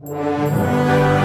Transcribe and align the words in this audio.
Música 0.00 1.23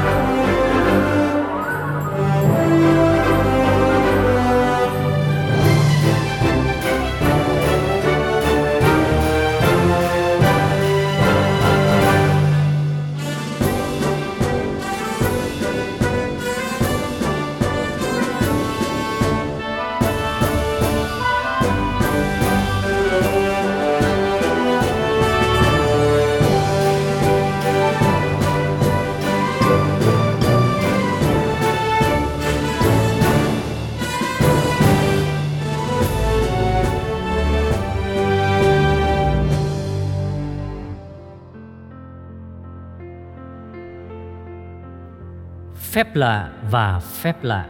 Phép 45.91 46.15
lạ 46.15 46.49
và 46.71 46.99
phép 46.99 47.43
lạ. 47.43 47.65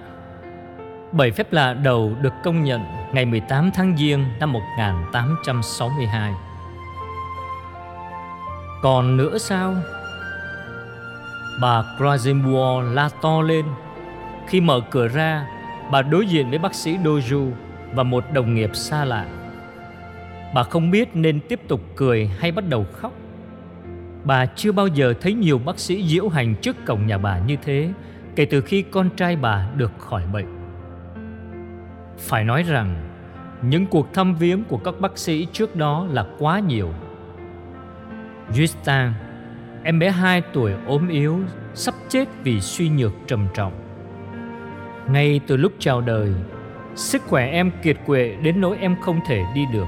Bảy 1.12 1.32
phép 1.32 1.54
lạ 1.54 1.74
đầu 1.74 2.16
được 2.22 2.34
công 2.44 2.64
nhận 2.64 2.82
ngày 3.14 3.26
18 3.26 3.72
tháng 3.74 3.98
Giêng 3.98 4.26
năm 4.40 4.54
1862 4.54 6.34
Còn 8.82 9.18
nữa 9.18 9.38
sao? 9.38 9.76
Bà 11.62 11.84
Krasimua 11.98 12.82
la 12.82 13.10
to 13.22 13.42
lên. 13.42 13.66
Khi 14.48 14.62
mở 14.62 14.82
cửa 14.92 15.08
ra, 15.08 15.46
Bà 15.92 16.02
đối 16.02 16.26
diện 16.28 16.50
với 16.50 16.60
bác 16.60 16.76
sĩ 16.76 16.98
Doju 16.98 17.52
Và 17.94 18.04
một 18.04 18.24
đồng 18.34 18.56
nghiệp 18.56 18.76
xa 18.76 19.06
lạ. 19.06 19.26
Bà 20.54 20.64
không 20.64 20.92
biết 20.92 21.16
nên 21.16 21.40
tiếp 21.50 21.60
tục 21.68 21.82
cười 21.96 22.30
hay 22.40 22.52
bắt 22.52 22.64
đầu 22.70 22.86
khóc. 22.94 23.14
Bà 24.24 24.46
chưa 24.46 24.72
bao 24.72 24.88
giờ 24.88 25.14
thấy 25.22 25.34
nhiều 25.34 25.60
bác 25.60 25.80
sĩ 25.80 26.08
diễu 26.08 26.30
hành 26.30 26.56
trước 26.56 26.86
cổng 26.86 27.08
nhà 27.08 27.18
bà 27.18 27.40
như 27.40 27.56
thế 27.62 27.90
kể 28.36 28.46
từ 28.46 28.62
khi 28.62 28.82
con 28.82 29.10
trai 29.16 29.36
bà 29.36 29.70
được 29.76 29.92
khỏi 29.98 30.24
bệnh. 30.34 30.60
Phải 32.18 32.44
nói 32.44 32.64
rằng, 32.64 32.96
những 33.62 33.86
cuộc 33.86 34.14
thăm 34.14 34.36
viếng 34.36 34.64
của 34.64 34.78
các 34.78 35.00
bác 35.00 35.18
sĩ 35.18 35.48
trước 35.54 35.76
đó 35.76 36.08
là 36.12 36.26
quá 36.40 36.60
nhiều. 36.60 36.90
Justin, 38.54 39.12
em 39.84 40.00
bé 40.00 40.10
2 40.10 40.42
tuổi 40.54 40.74
ốm 40.86 41.08
yếu, 41.08 41.40
sắp 41.74 41.94
chết 42.10 42.26
vì 42.44 42.62
suy 42.62 42.90
nhược 42.90 43.12
trầm 43.28 43.48
trọng. 43.54 43.74
Ngay 45.12 45.40
từ 45.48 45.58
lúc 45.58 45.74
chào 45.80 46.02
đời, 46.02 46.34
sức 46.96 47.22
khỏe 47.28 47.50
em 47.50 47.72
kiệt 47.84 47.98
quệ 48.06 48.36
đến 48.42 48.62
nỗi 48.62 48.78
em 48.78 48.96
không 49.02 49.20
thể 49.28 49.44
đi 49.56 49.66
được. 49.74 49.88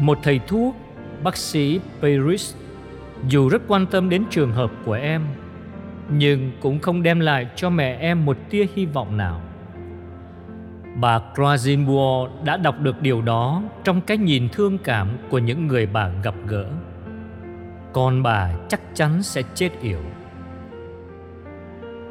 Một 0.00 0.18
thầy 0.22 0.40
thuốc, 0.46 0.76
bác 1.22 1.36
sĩ 1.36 1.80
Paris, 2.02 2.54
dù 3.28 3.48
rất 3.48 3.62
quan 3.68 3.86
tâm 3.86 4.08
đến 4.08 4.24
trường 4.30 4.52
hợp 4.52 4.70
của 4.84 4.92
em, 4.92 5.22
nhưng 6.10 6.52
cũng 6.60 6.78
không 6.78 7.02
đem 7.02 7.20
lại 7.20 7.46
cho 7.56 7.70
mẹ 7.70 7.96
em 8.00 8.24
một 8.24 8.36
tia 8.50 8.66
hy 8.74 8.86
vọng 8.86 9.16
nào. 9.16 9.40
Bà 11.00 11.20
Krasinbuor 11.34 12.30
đã 12.44 12.56
đọc 12.56 12.80
được 12.80 13.02
điều 13.02 13.22
đó 13.22 13.62
trong 13.84 14.00
cái 14.00 14.16
nhìn 14.16 14.48
thương 14.48 14.78
cảm 14.78 15.08
của 15.30 15.38
những 15.38 15.66
người 15.66 15.86
bà 15.86 16.08
gặp 16.22 16.34
gỡ. 16.46 16.66
Con 17.92 18.22
bà 18.22 18.50
chắc 18.68 18.80
chắn 18.94 19.22
sẽ 19.22 19.42
chết 19.54 19.70
yểu. 19.82 20.00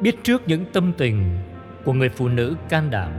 Biết 0.00 0.24
trước 0.24 0.42
những 0.46 0.64
tâm 0.72 0.92
tình 0.98 1.38
của 1.84 1.92
người 1.92 2.08
phụ 2.08 2.28
nữ 2.28 2.56
can 2.68 2.90
đảm, 2.90 3.10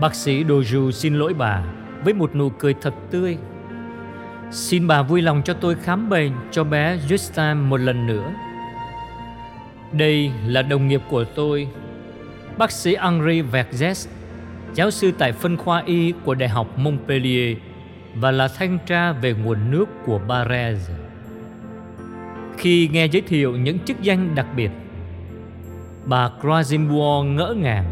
bác 0.00 0.14
sĩ 0.14 0.44
Doju 0.44 0.90
xin 0.90 1.14
lỗi 1.14 1.34
bà 1.34 1.64
với 2.04 2.14
một 2.14 2.34
nụ 2.34 2.48
cười 2.48 2.74
thật 2.80 2.94
tươi. 3.10 3.38
Xin 4.50 4.86
bà 4.86 5.02
vui 5.02 5.22
lòng 5.22 5.42
cho 5.44 5.54
tôi 5.54 5.74
khám 5.74 6.08
bệnh 6.08 6.32
cho 6.50 6.64
bé 6.64 6.98
Justin 7.08 7.68
một 7.68 7.80
lần 7.80 8.06
nữa 8.06 8.32
đây 9.98 10.30
là 10.46 10.62
đồng 10.62 10.88
nghiệp 10.88 11.00
của 11.10 11.24
tôi, 11.24 11.68
bác 12.58 12.70
sĩ 12.70 12.96
Henri 12.96 13.42
Vergès, 13.42 14.08
giáo 14.74 14.90
sư 14.90 15.12
tại 15.18 15.32
phân 15.32 15.56
khoa 15.56 15.82
y 15.86 16.12
của 16.24 16.34
Đại 16.34 16.48
học 16.48 16.78
Montpellier 16.78 17.56
và 18.14 18.30
là 18.30 18.48
thanh 18.48 18.78
tra 18.86 19.12
về 19.12 19.34
nguồn 19.44 19.70
nước 19.70 19.88
của 20.06 20.20
Barres. 20.28 20.90
Khi 22.58 22.88
nghe 22.92 23.06
giới 23.06 23.22
thiệu 23.22 23.56
những 23.56 23.78
chức 23.78 24.02
danh 24.02 24.34
đặc 24.34 24.46
biệt, 24.56 24.70
bà 26.04 26.30
Krasimbourg 26.40 27.28
ngỡ 27.28 27.54
ngàng, 27.58 27.84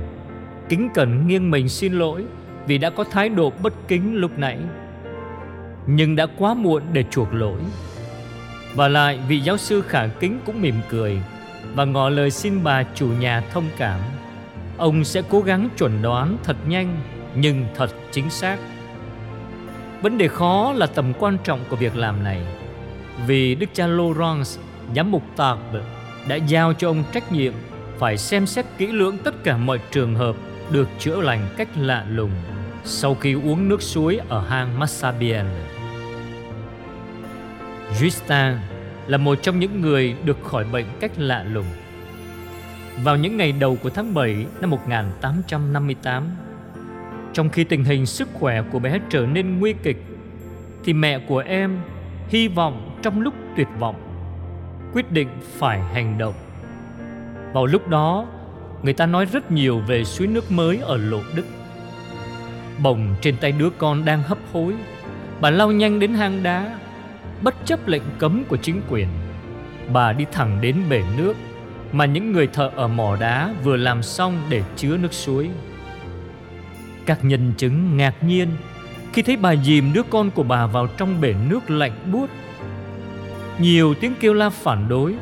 kính 0.68 0.88
cẩn 0.94 1.26
nghiêng 1.26 1.50
mình 1.50 1.68
xin 1.68 1.92
lỗi 1.92 2.24
vì 2.66 2.78
đã 2.78 2.90
có 2.90 3.04
thái 3.04 3.28
độ 3.28 3.52
bất 3.62 3.88
kính 3.88 4.16
lúc 4.16 4.38
nãy. 4.38 4.58
Nhưng 5.86 6.16
đã 6.16 6.26
quá 6.38 6.54
muộn 6.54 6.82
để 6.92 7.04
chuộc 7.10 7.34
lỗi. 7.34 7.60
Và 8.74 8.88
lại 8.88 9.18
vị 9.28 9.40
giáo 9.40 9.56
sư 9.56 9.82
khả 9.88 10.06
kính 10.06 10.40
cũng 10.46 10.62
mỉm 10.62 10.74
cười 10.88 11.18
và 11.74 11.84
ngỏ 11.84 12.08
lời 12.08 12.30
xin 12.30 12.64
bà 12.64 12.82
chủ 12.94 13.06
nhà 13.06 13.40
thông 13.52 13.64
cảm. 13.78 14.00
Ông 14.78 15.04
sẽ 15.04 15.22
cố 15.28 15.40
gắng 15.40 15.68
chuẩn 15.78 16.02
đoán 16.02 16.36
thật 16.44 16.56
nhanh 16.66 17.00
nhưng 17.34 17.66
thật 17.74 17.90
chính 18.10 18.30
xác. 18.30 18.58
Vấn 20.02 20.18
đề 20.18 20.28
khó 20.28 20.72
là 20.72 20.86
tầm 20.86 21.12
quan 21.18 21.38
trọng 21.44 21.60
của 21.68 21.76
việc 21.76 21.96
làm 21.96 22.24
này 22.24 22.42
vì 23.26 23.54
Đức 23.54 23.66
cha 23.72 23.86
Laurence, 23.86 24.50
giám 24.96 25.10
mục 25.10 25.22
tạc 25.36 25.58
đã 26.28 26.36
giao 26.36 26.72
cho 26.72 26.88
ông 26.88 27.04
trách 27.12 27.32
nhiệm 27.32 27.52
phải 27.98 28.18
xem 28.18 28.46
xét 28.46 28.66
kỹ 28.78 28.86
lưỡng 28.86 29.18
tất 29.18 29.44
cả 29.44 29.56
mọi 29.56 29.80
trường 29.90 30.14
hợp 30.14 30.36
được 30.70 30.88
chữa 30.98 31.20
lành 31.20 31.48
cách 31.56 31.68
lạ 31.76 32.06
lùng 32.08 32.30
sau 32.84 33.14
khi 33.14 33.32
uống 33.32 33.68
nước 33.68 33.82
suối 33.82 34.20
ở 34.28 34.40
hang 34.48 34.78
Massabielle. 34.78 35.66
Justin 38.00 38.56
là 39.06 39.18
một 39.18 39.38
trong 39.42 39.60
những 39.60 39.80
người 39.80 40.16
được 40.24 40.42
khỏi 40.42 40.64
bệnh 40.72 40.86
cách 41.00 41.12
lạ 41.16 41.42
lùng. 41.42 41.66
Vào 43.04 43.16
những 43.16 43.36
ngày 43.36 43.52
đầu 43.52 43.76
của 43.82 43.90
tháng 43.90 44.14
7 44.14 44.46
năm 44.60 44.70
1858, 44.70 46.28
trong 47.32 47.48
khi 47.48 47.64
tình 47.64 47.84
hình 47.84 48.06
sức 48.06 48.28
khỏe 48.32 48.62
của 48.72 48.78
bé 48.78 48.98
trở 49.10 49.26
nên 49.26 49.58
nguy 49.58 49.74
kịch, 49.82 50.02
thì 50.84 50.92
mẹ 50.92 51.18
của 51.18 51.38
em 51.38 51.78
hy 52.28 52.48
vọng 52.48 52.98
trong 53.02 53.20
lúc 53.20 53.34
tuyệt 53.56 53.68
vọng, 53.78 53.96
quyết 54.92 55.12
định 55.12 55.28
phải 55.58 55.80
hành 55.80 56.18
động. 56.18 56.34
Vào 57.52 57.66
lúc 57.66 57.88
đó, 57.88 58.26
người 58.82 58.92
ta 58.92 59.06
nói 59.06 59.24
rất 59.24 59.50
nhiều 59.50 59.80
về 59.86 60.04
suối 60.04 60.28
nước 60.28 60.50
mới 60.50 60.78
ở 60.78 60.96
Lộ 60.96 61.20
Đức. 61.34 61.44
Bồng 62.82 63.14
trên 63.20 63.36
tay 63.36 63.52
đứa 63.52 63.70
con 63.70 64.04
đang 64.04 64.22
hấp 64.22 64.38
hối, 64.52 64.74
bà 65.40 65.50
lao 65.50 65.72
nhanh 65.72 66.00
đến 66.00 66.14
hang 66.14 66.42
đá 66.42 66.78
bất 67.42 67.54
chấp 67.64 67.88
lệnh 67.88 68.02
cấm 68.18 68.44
của 68.44 68.56
chính 68.56 68.80
quyền. 68.90 69.08
Bà 69.92 70.12
đi 70.12 70.24
thẳng 70.32 70.58
đến 70.60 70.76
bể 70.90 71.02
nước 71.16 71.34
mà 71.92 72.04
những 72.04 72.32
người 72.32 72.46
thợ 72.46 72.70
ở 72.76 72.88
mỏ 72.88 73.16
đá 73.20 73.54
vừa 73.64 73.76
làm 73.76 74.02
xong 74.02 74.38
để 74.48 74.62
chứa 74.76 74.96
nước 74.96 75.12
suối. 75.12 75.50
Các 77.06 77.24
nhân 77.24 77.52
chứng 77.56 77.96
ngạc 77.96 78.14
nhiên 78.22 78.48
khi 79.12 79.22
thấy 79.22 79.36
bà 79.36 79.56
dìm 79.56 79.92
đứa 79.92 80.02
con 80.10 80.30
của 80.30 80.42
bà 80.42 80.66
vào 80.66 80.86
trong 80.86 81.20
bể 81.20 81.34
nước 81.48 81.70
lạnh 81.70 81.92
buốt. 82.12 82.30
Nhiều 83.58 83.94
tiếng 83.94 84.14
kêu 84.20 84.34
la 84.34 84.50
phản 84.50 84.88
đối, 84.88 85.14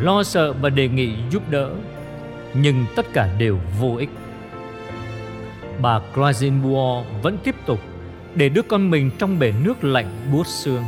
lo 0.00 0.22
sợ 0.22 0.52
và 0.52 0.70
đề 0.70 0.88
nghị 0.88 1.14
giúp 1.30 1.42
đỡ, 1.50 1.70
nhưng 2.54 2.84
tất 2.96 3.06
cả 3.12 3.28
đều 3.38 3.58
vô 3.80 3.96
ích. 3.96 4.10
Bà 5.82 6.00
Krasenbuor 6.14 7.06
vẫn 7.22 7.38
tiếp 7.44 7.54
tục 7.66 7.80
để 8.34 8.48
đứa 8.48 8.62
con 8.62 8.90
mình 8.90 9.10
trong 9.18 9.38
bể 9.38 9.52
nước 9.64 9.84
lạnh 9.84 10.08
buốt 10.32 10.46
xương. 10.46 10.82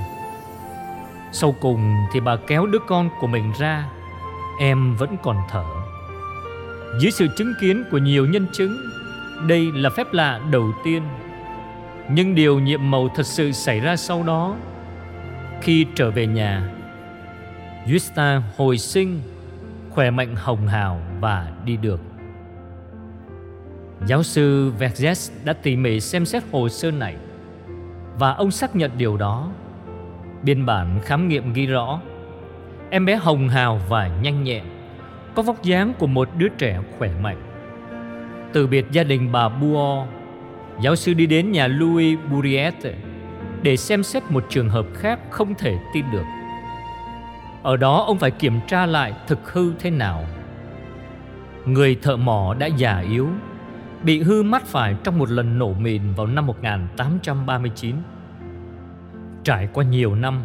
Sau 1.32 1.54
cùng 1.60 1.94
thì 2.12 2.20
bà 2.20 2.36
kéo 2.36 2.66
đứa 2.66 2.78
con 2.86 3.10
của 3.20 3.26
mình 3.26 3.52
ra, 3.58 3.88
Em 4.60 4.96
vẫn 4.96 5.16
còn 5.22 5.36
thở. 5.50 5.64
Dưới 7.00 7.10
sự 7.10 7.28
chứng 7.36 7.54
kiến 7.60 7.84
của 7.90 7.98
nhiều 7.98 8.26
nhân 8.26 8.46
chứng, 8.52 8.76
Đây 9.46 9.72
là 9.74 9.90
phép 9.90 10.12
lạ 10.12 10.40
đầu 10.50 10.72
tiên. 10.84 11.02
Nhưng 12.10 12.34
điều 12.34 12.58
nhiệm 12.58 12.90
màu 12.90 13.08
thật 13.14 13.26
sự 13.26 13.52
xảy 13.52 13.80
ra 13.80 13.96
sau 13.96 14.22
đó, 14.22 14.56
Khi 15.62 15.86
trở 15.94 16.10
về 16.10 16.26
nhà, 16.26 16.70
Yusta 17.92 18.42
hồi 18.56 18.78
sinh, 18.78 19.20
Khỏe 19.90 20.10
mạnh 20.10 20.36
hồng 20.36 20.68
hào 20.68 21.00
và 21.20 21.52
đi 21.64 21.76
được. 21.76 22.00
Giáo 24.06 24.22
sư 24.22 24.70
Verges 24.78 25.32
đã 25.44 25.52
tỉ 25.52 25.76
mỉ 25.76 26.00
xem 26.00 26.26
xét 26.26 26.42
hồ 26.52 26.68
sơ 26.68 26.90
này. 26.90 27.16
Và 28.18 28.32
ông 28.32 28.50
xác 28.50 28.76
nhận 28.76 28.90
điều 28.98 29.16
đó. 29.16 29.50
Biên 30.42 30.66
bản 30.66 31.00
khám 31.02 31.28
nghiệm 31.28 31.52
ghi 31.52 31.66
rõ, 31.66 32.00
Em 32.90 33.06
bé 33.06 33.16
hồng 33.16 33.48
hào 33.48 33.80
và 33.88 34.08
nhanh 34.22 34.44
nhẹn, 34.44 34.64
Có 35.34 35.42
vóc 35.42 35.62
dáng 35.62 35.92
của 35.98 36.06
một 36.06 36.28
đứa 36.38 36.48
trẻ 36.48 36.80
khỏe 36.98 37.10
mạnh. 37.22 37.42
Từ 38.52 38.66
biệt 38.66 38.86
gia 38.92 39.04
đình 39.04 39.32
bà 39.32 39.48
Buo, 39.48 40.06
Giáo 40.82 40.96
sư 40.96 41.14
đi 41.14 41.26
đến 41.26 41.52
nhà 41.52 41.66
Louis 41.66 42.18
Buriette 42.32 42.94
Để 43.62 43.76
xem 43.76 44.02
xét 44.02 44.22
một 44.28 44.44
trường 44.48 44.68
hợp 44.68 44.86
khác 44.94 45.20
không 45.30 45.54
thể 45.54 45.78
tin 45.94 46.04
được. 46.12 46.24
Ở 47.62 47.76
đó 47.76 48.04
ông 48.06 48.18
phải 48.18 48.30
kiểm 48.30 48.60
tra 48.68 48.86
lại 48.86 49.12
thực 49.26 49.52
hư 49.52 49.72
thế 49.78 49.90
nào. 49.90 50.24
Người 51.66 51.94
thợ 52.02 52.16
mỏ 52.16 52.54
đã 52.58 52.66
già 52.66 52.98
yếu 52.98 53.28
Bị 54.02 54.22
hư 54.22 54.42
mắt 54.42 54.66
phải 54.66 54.96
trong 55.04 55.18
một 55.18 55.30
lần 55.30 55.58
nổ 55.58 55.72
mìn 55.72 56.02
vào 56.16 56.26
năm 56.26 56.46
1839 56.46 57.96
Trải 59.44 59.68
qua 59.72 59.84
nhiều 59.84 60.14
năm, 60.14 60.42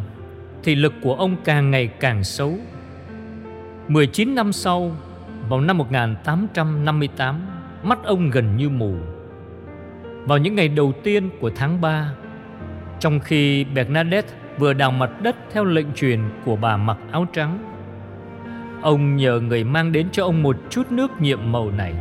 thì 0.62 0.74
lực 0.74 0.92
của 1.02 1.14
ông 1.14 1.36
càng 1.44 1.70
ngày 1.70 1.86
càng 1.86 2.24
xấu. 2.24 2.54
19 3.88 4.34
năm 4.34 4.52
sau, 4.52 4.96
Vào 5.48 5.60
năm 5.60 5.78
1858 5.78 7.40
Mắt 7.82 8.04
ông 8.04 8.30
gần 8.30 8.56
như 8.56 8.70
mù. 8.70 8.94
Vào 10.24 10.38
những 10.38 10.54
ngày 10.54 10.68
đầu 10.68 10.92
tiên 11.02 11.30
của 11.40 11.50
tháng 11.56 11.80
3 11.80 12.14
Trong 13.00 13.20
khi 13.20 13.64
Bernadette 13.64 14.34
vừa 14.58 14.72
đào 14.72 14.90
mặt 14.90 15.10
đất 15.22 15.36
theo 15.52 15.64
lệnh 15.64 15.92
truyền 15.94 16.20
của 16.44 16.56
bà 16.56 16.76
mặc 16.76 16.98
áo 17.12 17.26
trắng, 17.32 17.58
Ông 18.82 19.16
nhờ 19.16 19.40
người 19.40 19.64
mang 19.64 19.92
đến 19.92 20.08
cho 20.12 20.24
ông 20.24 20.42
một 20.42 20.56
chút 20.70 20.92
nước 20.92 21.20
nhiệm 21.20 21.52
màu 21.52 21.70
này. 21.70 21.94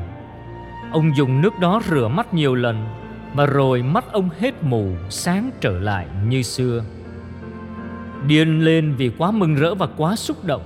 Ông 0.94 1.16
dùng 1.16 1.42
nước 1.42 1.60
đó 1.60 1.82
rửa 1.90 2.08
mắt 2.08 2.34
nhiều 2.34 2.56
lần 2.56 2.86
Và 3.34 3.46
rồi 3.46 3.84
mắt 3.84 4.06
ông 4.12 4.30
hết 4.40 4.64
mù 4.64 4.88
sáng 5.10 5.52
trở 5.62 5.80
lại 5.80 6.08
như 6.28 6.42
xưa. 6.42 6.84
Điên 8.28 8.66
lên 8.66 8.96
vì 8.98 9.12
quá 9.18 9.32
mừng 9.32 9.56
rỡ 9.56 9.76
và 9.76 9.88
quá 9.98 10.16
xúc 10.16 10.46
động. 10.46 10.64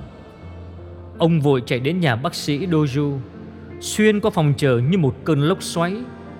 Ông 1.17 1.41
vội 1.41 1.63
chạy 1.65 1.79
đến 1.79 1.99
nhà 1.99 2.15
bác 2.15 2.35
sĩ 2.35 2.67
Doju 2.67 3.19
Xuyên 3.79 4.19
qua 4.19 4.31
phòng 4.31 4.53
chờ 4.57 4.77
như 4.77 4.97
một 4.97 5.15
cơn 5.23 5.41
lốc 5.41 5.63
xoáy 5.63 5.95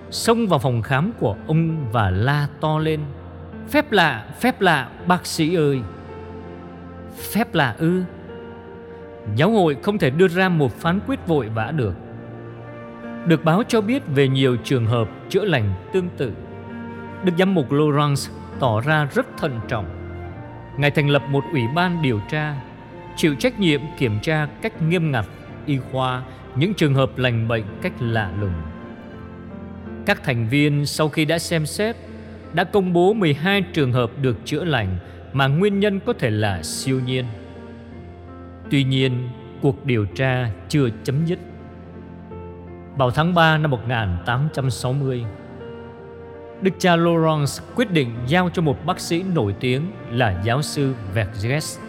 Xông 0.10 0.48
vào 0.48 0.60
phòng 0.60 0.82
khám 0.82 1.12
của 1.20 1.36
ông 1.48 1.92
và 1.92 2.10
la 2.10 2.48
to 2.62 2.80
lên 2.80 3.00
Phép 3.70 3.92
lạ, 3.92 4.26
phép 4.40 4.62
lạ, 4.62 4.90
bác 5.08 5.26
sĩ 5.26 5.56
ơi. 5.56 5.82
Phép 7.32 7.56
lạ 7.56 7.76
ư? 7.78 8.04
Giáo 9.36 9.52
hội 9.52 9.78
không 9.82 9.98
thể 9.98 10.10
đưa 10.10 10.28
ra 10.28 10.50
một 10.50 10.72
phán 10.80 11.00
quyết 11.08 11.28
vội 11.28 11.50
vã 11.50 11.72
được. 11.72 11.94
Được 13.26 13.44
báo 13.44 13.64
cho 13.68 13.82
biết 13.82 14.04
về 14.08 14.28
nhiều 14.28 14.58
trường 14.64 14.86
hợp 14.86 15.10
chữa 15.30 15.46
lành 15.46 15.74
tương 15.94 16.10
tự 16.18 16.32
Đức 17.24 17.34
giám 17.38 17.54
mục 17.54 17.72
Lawrence 17.72 18.32
tỏ 18.60 18.82
ra 18.82 19.08
rất 19.16 19.28
thận 19.38 19.60
trọng 19.68 19.86
Ngài 20.78 20.92
thành 20.92 21.10
lập 21.10 21.24
một 21.30 21.44
ủy 21.52 21.62
ban 21.76 22.02
điều 22.02 22.20
tra 22.30 22.56
Chịu 23.16 23.36
trách 23.36 23.60
nhiệm 23.60 23.82
kiểm 23.98 24.20
tra 24.22 24.48
cách 24.62 24.82
nghiêm 24.82 25.12
ngặt 25.12 25.26
y 25.66 25.78
khoa 25.92 26.24
những 26.56 26.74
trường 26.74 26.94
hợp 26.94 27.18
lành 27.18 27.48
bệnh 27.48 27.64
cách 27.82 27.94
lạ 28.00 28.32
lùng 28.40 28.54
Các 30.06 30.24
thành 30.24 30.48
viên 30.50 30.86
sau 30.86 31.10
khi 31.10 31.26
đã 31.26 31.40
xem 31.40 31.66
xét 31.66 31.96
đã 32.54 32.64
công 32.64 32.94
bố 32.94 33.14
12 33.14 33.62
trường 33.62 33.92
hợp 33.92 34.12
được 34.22 34.38
chữa 34.46 34.64
lành 34.64 34.98
mà 35.34 35.48
nguyên 35.48 35.80
nhân 35.80 36.00
có 36.06 36.14
thể 36.14 36.30
là 36.30 36.64
siêu 36.64 37.00
nhiên. 37.06 37.26
Tuy 38.72 38.84
nhiên, 38.84 39.30
cuộc 39.62 39.86
điều 39.86 40.06
tra 40.06 40.52
chưa 40.70 40.90
chấm 41.04 41.26
dứt. 41.26 41.40
Vào 42.98 43.12
tháng 43.12 43.34
3 43.34 43.58
năm 43.58 43.72
1860, 43.72 45.26
Đức 46.62 46.72
cha 46.80 46.96
Lawrence 46.96 47.64
quyết 47.76 47.92
định 47.92 48.16
giao 48.28 48.50
cho 48.54 48.62
một 48.62 48.86
bác 48.86 49.00
sĩ 49.00 49.24
nổi 49.24 49.56
tiếng 49.60 49.92
là 50.12 50.42
giáo 50.44 50.62
sư 50.62 50.94
Verges 51.14 51.80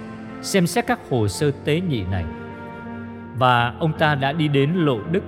xem 0.43 0.67
xét 0.67 0.87
các 0.87 0.99
hồ 1.11 1.29
sơ 1.29 1.51
tế 1.65 1.81
nhị 1.81 2.03
này. 2.11 2.25
Và 3.37 3.75
ông 3.79 3.93
ta 3.99 4.15
đã 4.15 4.33
đi 4.33 4.49
đến 4.49 4.73
Lộ 4.75 4.99
Đức 5.11 5.23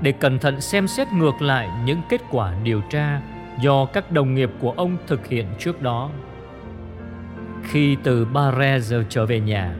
để 0.00 0.12
cẩn 0.12 0.38
thận 0.38 0.60
xem 0.60 0.88
xét 0.88 1.08
ngược 1.12 1.42
lại 1.42 1.68
những 1.84 2.00
kết 2.08 2.20
quả 2.30 2.54
điều 2.62 2.80
tra 2.90 3.20
do 3.60 3.86
các 3.86 4.12
đồng 4.12 4.34
nghiệp 4.34 4.50
của 4.60 4.70
ông 4.70 4.96
thực 5.06 5.26
hiện 5.26 5.46
trước 5.58 5.82
đó. 5.82 6.10
Khi 7.62 7.96
từ 8.02 8.24
Barre 8.24 9.02
trở 9.08 9.26
về 9.26 9.40
nhà, 9.40 9.74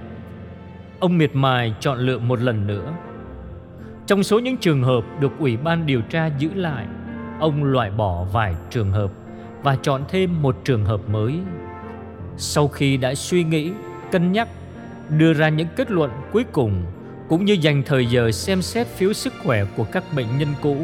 ông 1.00 1.18
miệt 1.18 1.30
mài 1.34 1.74
chọn 1.80 1.98
lựa 1.98 2.18
một 2.18 2.40
lần 2.40 2.66
nữa. 2.66 2.92
Trong 4.06 4.22
số 4.22 4.38
những 4.38 4.56
trường 4.56 4.82
hợp 4.82 5.04
được 5.20 5.32
Ủy 5.38 5.56
ban 5.56 5.86
điều 5.86 6.02
tra 6.02 6.26
giữ 6.38 6.50
lại, 6.54 6.86
ông 7.40 7.64
loại 7.64 7.90
bỏ 7.90 8.24
vài 8.32 8.54
trường 8.70 8.90
hợp 8.90 9.10
và 9.62 9.76
chọn 9.82 10.04
thêm 10.08 10.42
một 10.42 10.56
trường 10.64 10.84
hợp 10.84 11.00
mới. 11.08 11.34
Sau 12.36 12.68
khi 12.68 12.96
đã 12.96 13.14
suy 13.14 13.44
nghĩ, 13.44 13.72
cân 14.12 14.32
nhắc, 14.32 14.48
đưa 15.08 15.32
ra 15.32 15.48
những 15.48 15.68
kết 15.76 15.90
luận 15.90 16.10
cuối 16.32 16.44
cùng 16.52 16.84
cũng 17.28 17.44
như 17.44 17.52
dành 17.52 17.82
thời 17.86 18.06
giờ 18.06 18.30
xem 18.30 18.62
xét 18.62 18.86
phiếu 18.86 19.12
sức 19.12 19.32
khỏe 19.44 19.64
của 19.76 19.84
các 19.84 20.04
bệnh 20.16 20.38
nhân 20.38 20.48
cũ 20.62 20.76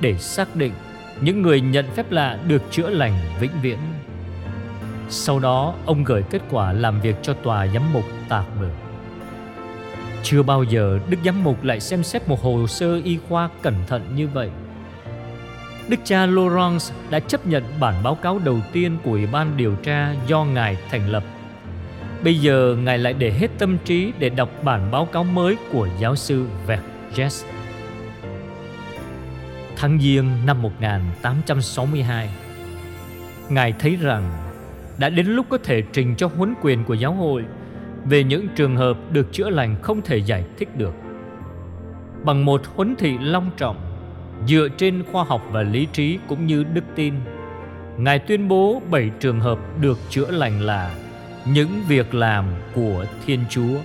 để 0.00 0.14
xác 0.14 0.56
định 0.56 0.72
những 1.20 1.42
người 1.42 1.60
nhận 1.60 1.84
phép 1.94 2.10
lạ 2.10 2.38
được 2.48 2.62
chữa 2.70 2.90
lành 2.90 3.12
vĩnh 3.40 3.60
viễn. 3.62 3.78
Sau 5.08 5.38
đó, 5.38 5.74
ông 5.86 6.04
gửi 6.04 6.22
kết 6.30 6.42
quả 6.50 6.72
làm 6.72 7.00
việc 7.00 7.16
cho 7.22 7.34
tòa 7.34 7.66
giám 7.66 7.92
mục 7.92 8.04
tạc 8.28 8.44
bờ. 8.60 8.85
Chưa 10.28 10.42
bao 10.42 10.62
giờ 10.62 10.98
Đức 11.08 11.16
Giám 11.24 11.44
mục 11.44 11.64
lại 11.64 11.80
xem 11.80 12.02
xét 12.02 12.28
một 12.28 12.42
hồ 12.42 12.66
sơ 12.66 13.00
y 13.04 13.18
khoa 13.28 13.48
cẩn 13.62 13.74
thận 13.86 14.02
như 14.16 14.28
vậy. 14.28 14.50
Đức 15.88 15.96
cha 16.04 16.26
Laurence 16.26 16.84
đã 17.10 17.20
chấp 17.20 17.46
nhận 17.46 17.64
bản 17.80 18.02
báo 18.02 18.14
cáo 18.14 18.38
đầu 18.44 18.58
tiên 18.72 18.98
của 19.04 19.10
Ủy 19.10 19.26
ban 19.26 19.56
điều 19.56 19.74
tra 19.74 20.14
do 20.26 20.44
Ngài 20.44 20.76
thành 20.90 21.08
lập. 21.08 21.24
Bây 22.24 22.38
giờ 22.38 22.76
Ngài 22.82 22.98
lại 22.98 23.12
để 23.12 23.32
hết 23.32 23.48
tâm 23.58 23.78
trí 23.84 24.12
để 24.18 24.28
đọc 24.28 24.50
bản 24.62 24.90
báo 24.90 25.06
cáo 25.06 25.24
mới 25.24 25.56
của 25.72 25.88
giáo 26.00 26.16
sư 26.16 26.46
Verges 26.66 27.44
tháng 29.76 29.98
Giêng 30.00 30.46
năm 30.46 30.62
1862. 30.62 32.30
Ngài 33.48 33.72
thấy 33.78 33.96
rằng 33.96 34.30
đã 34.98 35.08
đến 35.08 35.26
lúc 35.26 35.46
có 35.48 35.58
thể 35.64 35.82
trình 35.92 36.14
cho 36.16 36.30
huấn 36.36 36.54
quyền 36.62 36.84
của 36.84 36.94
giáo 36.94 37.12
hội 37.12 37.44
về 38.08 38.24
những 38.24 38.48
trường 38.56 38.76
hợp 38.76 38.98
được 39.10 39.32
chữa 39.32 39.50
lành 39.50 39.76
không 39.82 40.02
thể 40.02 40.16
giải 40.16 40.44
thích 40.58 40.76
được. 40.76 40.94
Bằng 42.24 42.44
một 42.44 42.62
huấn 42.74 42.96
thị 42.96 43.18
long 43.20 43.50
trọng, 43.56 43.76
dựa 44.46 44.68
trên 44.76 45.04
khoa 45.12 45.24
học 45.24 45.42
và 45.50 45.62
lý 45.62 45.86
trí 45.92 46.18
cũng 46.28 46.46
như 46.46 46.64
đức 46.64 46.84
tin, 46.94 47.14
Ngài 47.98 48.18
tuyên 48.18 48.48
bố 48.48 48.82
bảy 48.90 49.10
trường 49.20 49.40
hợp 49.40 49.58
được 49.80 49.98
chữa 50.10 50.30
lành 50.30 50.60
là 50.60 50.94
những 51.44 51.82
việc 51.88 52.14
làm 52.14 52.44
của 52.74 53.04
Thiên 53.26 53.44
Chúa. 53.50 53.78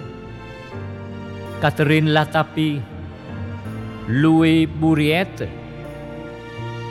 Catherine 1.62 2.12
Latapi, 2.12 2.78
Louis 4.08 4.70
Buriet, 4.82 5.28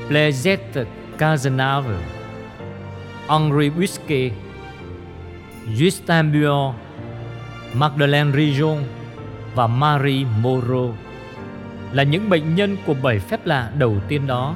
Plezet 0.09 0.85
Cazenave, 1.19 1.95
Henri 3.29 3.71
Busquet, 3.71 4.33
Justin 5.77 6.33
Buon, 6.33 6.75
Magdalene 7.75 8.31
Rijon 8.31 8.83
và 9.55 9.67
Marie 9.67 10.25
Moreau 10.41 10.95
là 11.93 12.03
những 12.03 12.31
bệnh 12.31 12.55
nhân 12.55 12.77
của 12.87 12.95
bảy 13.03 13.19
phép 13.19 13.47
lạ 13.47 13.71
đầu 13.79 13.97
tiên 14.09 14.27
đó. 14.27 14.55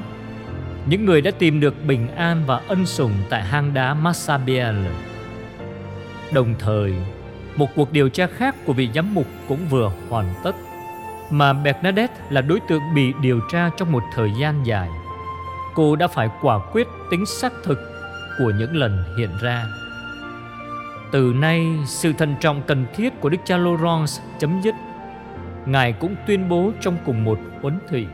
Những 0.86 1.04
người 1.04 1.20
đã 1.20 1.30
tìm 1.30 1.60
được 1.60 1.84
bình 1.86 2.08
an 2.16 2.42
và 2.46 2.60
ân 2.68 2.86
sủng 2.86 3.12
tại 3.30 3.42
hang 3.42 3.74
đá 3.74 3.94
Massabielle. 3.94 4.90
Đồng 6.32 6.54
thời, 6.58 6.94
một 7.56 7.68
cuộc 7.76 7.92
điều 7.92 8.08
tra 8.08 8.26
khác 8.26 8.56
của 8.66 8.72
vị 8.72 8.88
giám 8.94 9.14
mục 9.14 9.26
cũng 9.48 9.68
vừa 9.70 9.92
hoàn 10.08 10.34
tất 10.44 10.56
mà 11.30 11.52
Bernadette 11.52 12.14
là 12.30 12.40
đối 12.40 12.60
tượng 12.60 12.82
bị 12.94 13.12
điều 13.20 13.40
tra 13.52 13.70
trong 13.76 13.92
một 13.92 14.02
thời 14.14 14.30
gian 14.40 14.66
dài 14.66 14.88
cô 15.74 15.96
đã 15.96 16.08
phải 16.08 16.28
quả 16.40 16.58
quyết 16.72 16.88
tính 17.10 17.26
xác 17.26 17.52
thực 17.64 17.78
của 18.38 18.52
những 18.58 18.76
lần 18.76 19.04
hiện 19.18 19.30
ra. 19.40 19.66
Từ 21.12 21.32
nay, 21.36 21.66
sự 21.86 22.12
thận 22.12 22.34
trọng 22.40 22.62
cần 22.66 22.86
thiết 22.94 23.20
của 23.20 23.28
Đức 23.28 23.38
cha 23.44 23.56
Laurence 23.56 24.12
chấm 24.38 24.60
dứt. 24.62 24.74
Ngài 25.66 25.92
cũng 25.92 26.16
tuyên 26.26 26.48
bố 26.48 26.72
trong 26.80 26.96
cùng 27.06 27.24
một 27.24 27.38
huấn 27.62 27.78
thị. 27.88 28.06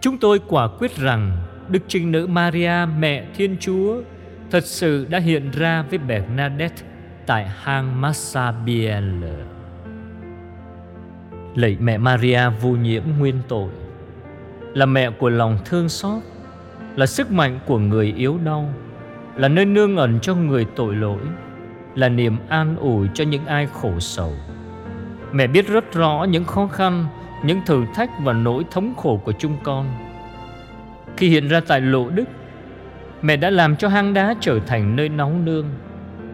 Chúng 0.00 0.18
tôi 0.18 0.40
quả 0.48 0.68
quyết 0.78 0.96
rằng 0.96 1.36
Đức 1.68 1.82
Trinh 1.88 2.12
Nữ 2.12 2.26
Maria 2.26 2.86
Mẹ 2.98 3.26
Thiên 3.36 3.56
Chúa 3.60 4.00
thật 4.50 4.64
sự 4.64 5.06
đã 5.10 5.18
hiện 5.18 5.50
ra 5.50 5.84
với 5.90 5.98
Bernadette 5.98 6.82
tại 7.26 7.48
hang 7.62 8.00
Massabielle. 8.00 9.44
Lạy 11.54 11.76
mẹ 11.80 11.98
Maria 11.98 12.40
vô 12.60 12.70
nhiễm 12.70 13.02
nguyên 13.18 13.34
tội 13.48 13.70
là 14.74 14.86
mẹ 14.86 15.10
của 15.10 15.28
lòng 15.28 15.58
thương 15.64 15.88
xót, 15.88 16.22
là 16.96 17.06
sức 17.06 17.30
mạnh 17.30 17.58
của 17.66 17.78
người 17.78 18.14
yếu 18.16 18.38
đau, 18.44 18.68
là 19.36 19.48
nơi 19.48 19.64
nương 19.64 19.96
ẩn 19.96 20.20
cho 20.20 20.34
người 20.34 20.66
tội 20.76 20.94
lỗi, 20.94 21.20
là 21.94 22.08
niềm 22.08 22.36
an 22.48 22.76
ủi 22.76 23.08
cho 23.14 23.24
những 23.24 23.46
ai 23.46 23.66
khổ 23.66 24.00
sầu. 24.00 24.32
Mẹ 25.32 25.46
biết 25.46 25.68
rất 25.68 25.92
rõ 25.92 26.26
những 26.30 26.44
khó 26.44 26.66
khăn, 26.66 27.06
những 27.44 27.60
thử 27.66 27.84
thách 27.94 28.10
và 28.22 28.32
nỗi 28.32 28.64
thống 28.70 28.94
khổ 28.96 29.20
của 29.24 29.32
chúng 29.32 29.56
con. 29.62 29.86
Khi 31.16 31.28
hiện 31.28 31.48
ra 31.48 31.60
tại 31.66 31.80
lộ 31.80 32.10
đức, 32.10 32.24
mẹ 33.22 33.36
đã 33.36 33.50
làm 33.50 33.76
cho 33.76 33.88
hang 33.88 34.14
đá 34.14 34.34
trở 34.40 34.60
thành 34.66 34.96
nơi 34.96 35.08
nóng 35.08 35.44
nương. 35.44 35.66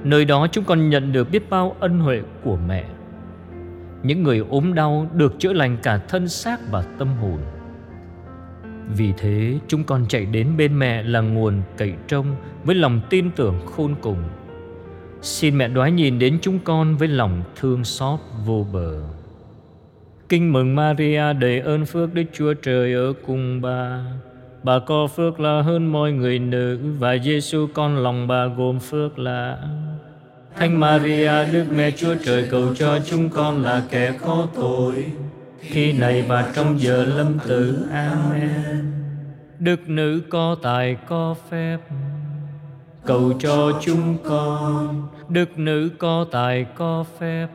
Nơi 0.04 0.24
đó 0.24 0.46
chúng 0.52 0.64
con 0.64 0.90
nhận 0.90 1.12
được 1.12 1.30
biết 1.30 1.50
bao 1.50 1.76
ân 1.80 1.98
huệ 1.98 2.20
của 2.44 2.56
mẹ. 2.68 2.84
Những 4.02 4.22
người 4.22 4.38
ốm 4.50 4.74
đau 4.74 5.06
được 5.14 5.38
chữa 5.38 5.52
lành 5.52 5.76
cả 5.82 5.98
thân 6.08 6.28
xác 6.28 6.60
và 6.70 6.84
tâm 6.98 7.08
hồn. 7.20 7.38
Vì 8.96 9.12
thế 9.18 9.58
chúng 9.68 9.84
con 9.84 10.06
chạy 10.08 10.26
đến 10.26 10.56
bên 10.56 10.78
mẹ 10.78 11.02
là 11.02 11.20
nguồn 11.20 11.62
cậy 11.76 11.94
trông 12.08 12.36
với 12.64 12.74
lòng 12.74 13.00
tin 13.10 13.30
tưởng 13.30 13.66
khôn 13.66 13.94
cùng. 14.00 14.22
Xin 15.22 15.58
mẹ 15.58 15.68
đoái 15.68 15.92
nhìn 15.92 16.18
đến 16.18 16.38
chúng 16.42 16.58
con 16.64 16.96
với 16.96 17.08
lòng 17.08 17.42
thương 17.56 17.84
xót 17.84 18.20
vô 18.46 18.66
bờ. 18.72 19.00
Kinh 20.28 20.52
mừng 20.52 20.74
Maria 20.74 21.32
đầy 21.32 21.60
ơn 21.60 21.86
phước 21.86 22.14
Đức 22.14 22.22
Chúa 22.32 22.54
Trời 22.54 22.94
ở 22.94 23.12
cùng 23.26 23.60
bà. 23.60 24.04
Bà 24.62 24.78
có 24.78 25.06
phước 25.06 25.40
là 25.40 25.62
hơn 25.62 25.92
mọi 25.92 26.12
người 26.12 26.38
nữ 26.38 26.78
và 26.98 27.16
Giêsu 27.18 27.66
con 27.74 27.96
lòng 27.96 28.28
bà 28.28 28.46
gồm 28.46 28.78
phước 28.78 29.18
là 29.18 29.58
Thánh 30.56 30.80
Maria, 30.80 31.44
Đức 31.52 31.64
Mẹ 31.76 31.90
Chúa 31.90 32.14
Trời 32.24 32.46
cầu 32.50 32.74
cho 32.74 32.98
chúng 33.06 33.28
con 33.28 33.62
là 33.62 33.82
kẻ 33.90 34.12
có 34.24 34.46
tội 34.54 35.04
khi 35.60 35.92
này 35.92 36.24
và 36.28 36.52
trong 36.54 36.80
giờ 36.80 37.04
lâm 37.04 37.38
tử. 37.48 37.86
Amen. 37.92 38.92
Đức 39.58 39.88
nữ 39.88 40.20
có 40.30 40.56
tài 40.62 40.96
có 41.08 41.34
phép 41.50 41.78
cầu 43.04 43.32
cho 43.38 43.72
chúng 43.80 44.16
con, 44.24 45.08
đức 45.28 45.58
nữ 45.58 45.90
có 45.98 46.26
tài 46.30 46.64
có 46.64 47.04
phép. 47.18 47.48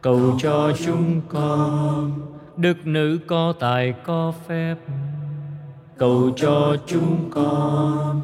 Cầu 0.00 0.36
cho 0.38 0.72
chúng 0.84 1.20
con, 1.28 2.12
đức 2.56 2.86
nữ 2.86 3.18
có 3.26 3.54
tài 3.60 3.94
có 4.04 4.32
phép. 4.46 4.74
Cầu 5.98 6.30
cho 6.36 6.76
chúng 6.86 7.30
con. 7.30 8.20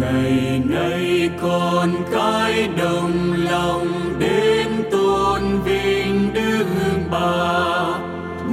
Ngày 0.00 0.62
nay 0.64 1.30
con 1.42 1.90
cái 2.10 2.27
đức 7.10 7.94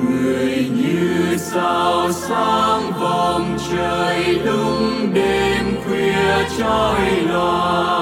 người 0.04 0.70
như 0.76 1.38
sao 1.38 2.12
sáng 2.12 2.92
vòng 3.00 3.58
trời 3.72 4.24
lúc 4.24 4.80
đêm 5.14 5.66
khuya 5.86 6.48
trói 6.58 7.12
loạn 7.30 7.95